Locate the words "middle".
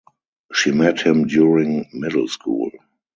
1.93-2.27